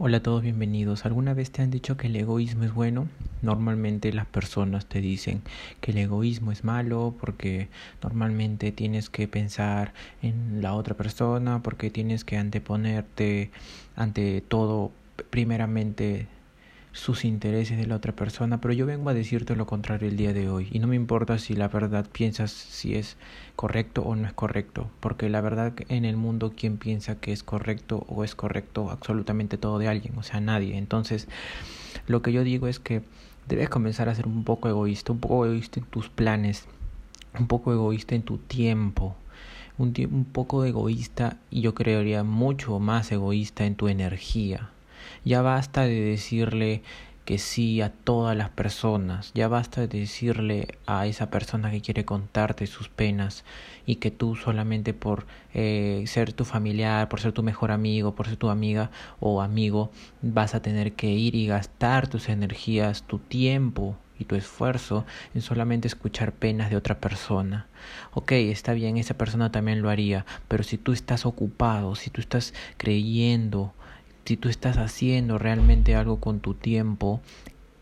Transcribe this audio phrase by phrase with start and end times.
[0.00, 1.04] Hola a todos, bienvenidos.
[1.06, 3.08] ¿Alguna vez te han dicho que el egoísmo es bueno?
[3.42, 5.42] Normalmente las personas te dicen
[5.80, 7.66] que el egoísmo es malo porque
[8.00, 9.92] normalmente tienes que pensar
[10.22, 13.50] en la otra persona, porque tienes que anteponerte
[13.96, 14.92] ante todo
[15.30, 16.28] primeramente
[16.98, 20.32] sus intereses de la otra persona, pero yo vengo a decirte lo contrario el día
[20.32, 23.16] de hoy y no me importa si la verdad piensas si es
[23.54, 27.44] correcto o no es correcto, porque la verdad en el mundo quien piensa que es
[27.44, 30.76] correcto o es correcto absolutamente todo de alguien, o sea, nadie.
[30.76, 31.28] Entonces,
[32.08, 33.02] lo que yo digo es que
[33.46, 36.66] debes comenzar a ser un poco egoísta, un poco egoísta en tus planes,
[37.38, 39.14] un poco egoísta en tu tiempo.
[39.78, 44.70] Un, un poco egoísta y yo creería mucho más egoísta en tu energía
[45.24, 46.82] ya basta de decirle
[47.28, 52.06] que sí a todas las personas, ya basta de decirle a esa persona que quiere
[52.06, 53.44] contarte sus penas
[53.84, 58.28] y que tú solamente por eh, ser tu familiar, por ser tu mejor amigo, por
[58.28, 58.90] ser tu amiga
[59.20, 59.90] o amigo,
[60.22, 65.42] vas a tener que ir y gastar tus energías, tu tiempo y tu esfuerzo en
[65.42, 67.66] solamente escuchar penas de otra persona.
[68.14, 72.22] Ok, está bien, esa persona también lo haría, pero si tú estás ocupado, si tú
[72.22, 73.74] estás creyendo
[74.28, 77.22] si tú estás haciendo realmente algo con tu tiempo,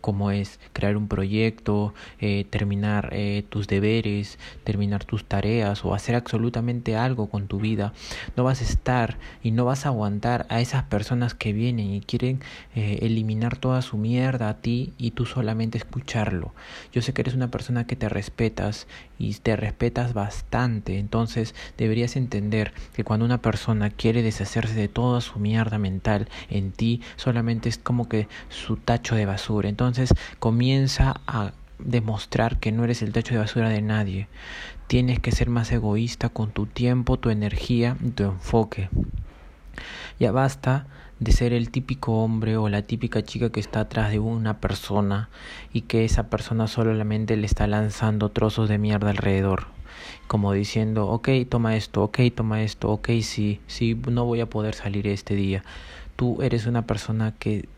[0.00, 6.14] como es crear un proyecto, eh, terminar eh, tus deberes, terminar tus tareas o hacer
[6.14, 7.92] absolutamente algo con tu vida,
[8.36, 12.00] no vas a estar y no vas a aguantar a esas personas que vienen y
[12.00, 12.38] quieren
[12.76, 16.54] eh, eliminar toda su mierda a ti y tú solamente escucharlo.
[16.92, 18.86] Yo sé que eres una persona que te respetas
[19.18, 25.20] y te respetas bastante, entonces deberías entender que cuando una persona quiere deshacerse de toda
[25.20, 29.68] su mierda mental en ti, solamente es como que su tacho de basura.
[29.68, 34.28] Entonces, comienza a demostrar que no eres el techo de basura de nadie.
[34.86, 38.88] Tienes que ser más egoísta con tu tiempo, tu energía y tu enfoque.
[40.18, 40.86] Ya basta
[41.18, 45.30] de ser el típico hombre o la típica chica que está atrás de una persona
[45.72, 49.68] y que esa persona solamente le está lanzando trozos de mierda alrededor.
[50.26, 54.74] Como diciendo, ok, toma esto, ok, toma esto, ok, sí, sí, no voy a poder
[54.74, 55.64] salir este día.
[56.16, 57.68] Tú eres una persona que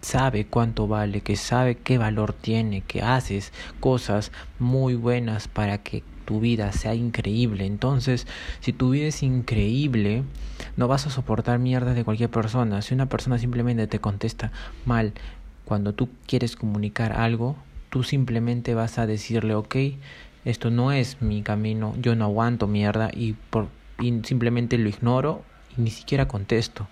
[0.00, 6.02] sabe cuánto vale, que sabe qué valor tiene, que haces cosas muy buenas para que
[6.24, 7.66] tu vida sea increíble.
[7.66, 8.26] Entonces,
[8.60, 10.22] si tu vida es increíble,
[10.76, 12.82] no vas a soportar mierda de cualquier persona.
[12.82, 14.52] Si una persona simplemente te contesta
[14.84, 15.12] mal
[15.64, 17.56] cuando tú quieres comunicar algo,
[17.90, 19.76] tú simplemente vas a decirle, ok,
[20.44, 23.68] esto no es mi camino, yo no aguanto mierda y, por,
[24.00, 25.42] y simplemente lo ignoro
[25.76, 26.86] y ni siquiera contesto.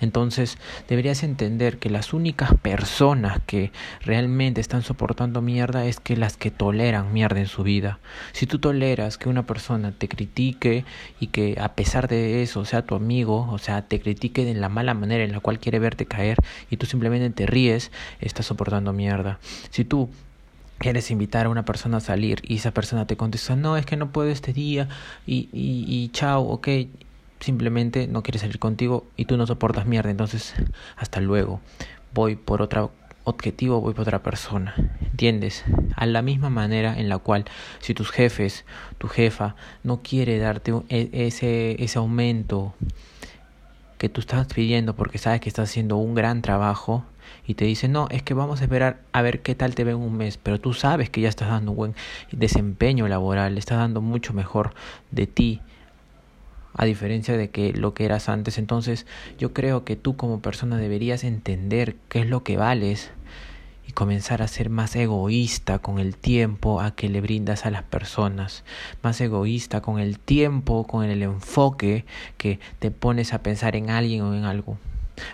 [0.00, 0.58] Entonces
[0.88, 6.50] deberías entender que las únicas personas que realmente están soportando mierda es que las que
[6.50, 7.98] toleran mierda en su vida.
[8.32, 10.84] Si tú toleras que una persona te critique
[11.20, 14.68] y que a pesar de eso sea tu amigo, o sea, te critique de la
[14.68, 16.38] mala manera en la cual quiere verte caer
[16.70, 17.90] y tú simplemente te ríes,
[18.20, 19.38] estás soportando mierda.
[19.70, 20.10] Si tú
[20.78, 23.96] quieres invitar a una persona a salir y esa persona te contesta, no, es que
[23.96, 24.88] no puedo este día
[25.26, 26.68] y, y, y chao, ok,
[27.40, 30.54] simplemente no quiere salir contigo y tú no soportas mierda, entonces
[30.96, 31.60] hasta luego.
[32.14, 32.92] Voy por otro
[33.24, 34.74] objetivo, voy por otra persona.
[35.10, 35.64] ¿Entiendes?
[35.96, 37.44] A la misma manera en la cual
[37.80, 38.64] si tus jefes,
[38.98, 42.74] tu jefa no quiere darte e, ese ese aumento
[43.98, 47.04] que tú estás pidiendo porque sabes que estás haciendo un gran trabajo
[47.46, 49.92] y te dice, no, es que vamos a esperar a ver qué tal te ve
[49.92, 51.94] en un mes, pero tú sabes que ya estás dando un buen
[52.30, 54.74] desempeño laboral, estás dando mucho mejor
[55.10, 55.60] de ti
[56.76, 58.58] a diferencia de que lo que eras antes.
[58.58, 59.06] Entonces
[59.38, 63.10] yo creo que tú como persona deberías entender qué es lo que vales
[63.88, 67.84] y comenzar a ser más egoísta con el tiempo a que le brindas a las
[67.84, 68.64] personas,
[69.02, 72.04] más egoísta con el tiempo, con el enfoque
[72.36, 74.76] que te pones a pensar en alguien o en algo.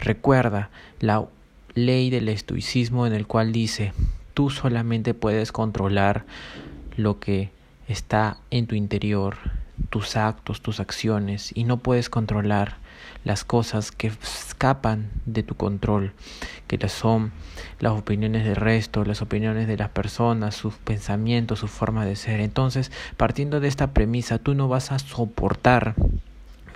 [0.00, 1.26] Recuerda la
[1.74, 3.92] ley del estoicismo en el cual dice,
[4.34, 6.24] tú solamente puedes controlar
[6.96, 7.50] lo que
[7.86, 9.36] está en tu interior
[9.90, 12.76] tus actos, tus acciones y no puedes controlar
[13.24, 16.12] las cosas que escapan de tu control,
[16.66, 17.32] que son
[17.80, 22.40] las opiniones del resto, las opiniones de las personas, sus pensamientos, su forma de ser.
[22.40, 25.94] Entonces, partiendo de esta premisa, tú no vas a soportar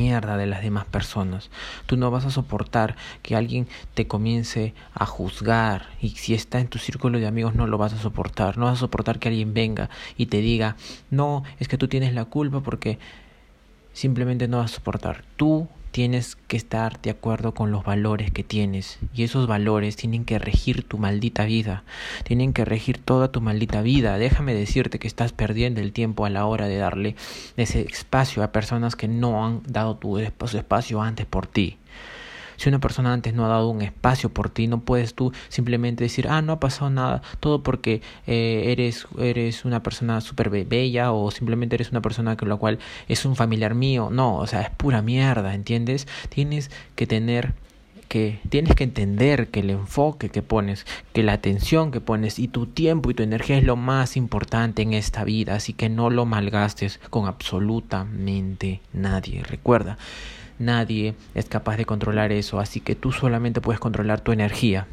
[0.00, 1.50] mierda de las demás personas.
[1.86, 6.68] Tú no vas a soportar que alguien te comience a juzgar y si está en
[6.68, 8.56] tu círculo de amigos no lo vas a soportar.
[8.56, 10.76] No vas a soportar que alguien venga y te diga,
[11.10, 12.98] no, es que tú tienes la culpa porque
[13.92, 15.22] simplemente no vas a soportar.
[15.36, 15.68] Tú
[16.00, 20.38] tienes que estar de acuerdo con los valores que tienes y esos valores tienen que
[20.38, 21.84] regir tu maldita vida,
[22.24, 24.16] tienen que regir toda tu maldita vida.
[24.16, 27.16] Déjame decirte que estás perdiendo el tiempo a la hora de darle
[27.58, 31.76] ese espacio a personas que no han dado tu espacio antes por ti.
[32.60, 36.04] Si una persona antes no ha dado un espacio por ti, no puedes tú simplemente
[36.04, 41.10] decir, ah, no ha pasado nada, todo porque eh, eres, eres una persona súper bella
[41.10, 42.78] o simplemente eres una persona con la cual
[43.08, 44.10] es un familiar mío.
[44.12, 46.06] No, o sea, es pura mierda, ¿entiendes?
[46.28, 47.54] Tienes que tener
[48.08, 50.84] que tienes que entender que el enfoque que pones,
[51.14, 54.82] que la atención que pones y tu tiempo y tu energía es lo más importante
[54.82, 59.44] en esta vida, así que no lo malgastes con absolutamente nadie.
[59.44, 59.96] Recuerda,
[60.60, 64.86] nadie es capaz de controlar eso, así que tú solamente puedes controlar tu energía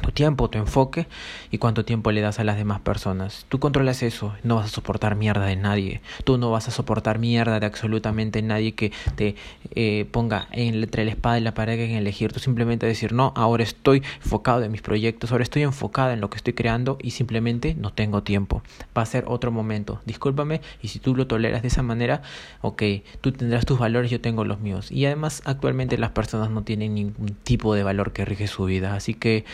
[0.00, 1.06] tu tiempo, tu enfoque
[1.50, 3.46] y cuánto tiempo le das a las demás personas.
[3.48, 6.00] Tú controlas eso, no vas a soportar mierda de nadie.
[6.24, 9.36] Tú no vas a soportar mierda de absolutamente nadie que te
[9.74, 12.32] eh, ponga entre la espada y la pared en elegir.
[12.32, 16.30] Tú simplemente decir, no, ahora estoy enfocado en mis proyectos, ahora estoy enfocada en lo
[16.30, 18.62] que estoy creando y simplemente no tengo tiempo.
[18.96, 20.00] Va a ser otro momento.
[20.04, 22.22] Discúlpame y si tú lo toleras de esa manera,
[22.60, 22.82] ok,
[23.20, 24.90] tú tendrás tus valores, yo tengo los míos.
[24.90, 28.94] Y además actualmente las personas no tienen ningún tipo de valor que rige su vida.
[28.94, 29.44] Así que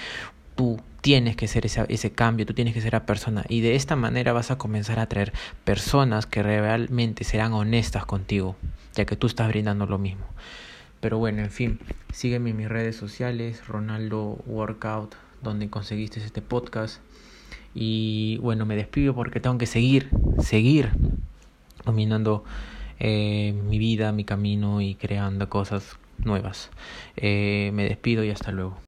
[0.60, 3.96] tú tienes que ser ese, cambio, tú tienes que ser la persona y de esta
[3.96, 5.32] manera vas a comenzar a traer
[5.64, 8.56] personas que realmente serán honestas contigo,
[8.92, 10.26] ya que tú estás brindando lo mismo.
[11.00, 11.80] Pero bueno, en fin,
[12.12, 17.00] sígueme en mis redes sociales, Ronaldo Workout, donde conseguiste este podcast.
[17.74, 20.10] Y bueno, me despido porque tengo que seguir,
[20.42, 20.90] seguir
[21.86, 22.44] dominando
[22.98, 26.68] eh, mi vida, mi camino y creando cosas nuevas.
[27.16, 28.76] Eh, me despido y hasta luego.